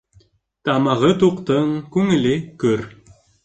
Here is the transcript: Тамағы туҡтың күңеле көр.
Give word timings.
Тамағы 0.69 1.11
туҡтың 1.25 1.69
күңеле 1.99 2.35
көр. 2.65 2.87